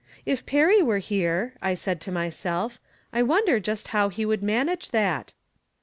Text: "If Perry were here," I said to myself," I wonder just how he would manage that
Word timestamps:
"If 0.25 0.47
Perry 0.47 0.81
were 0.81 0.97
here," 0.97 1.53
I 1.61 1.75
said 1.75 2.01
to 2.01 2.11
myself," 2.11 2.79
I 3.13 3.21
wonder 3.21 3.59
just 3.59 3.89
how 3.89 4.09
he 4.09 4.25
would 4.25 4.41
manage 4.41 4.89
that 4.89 5.35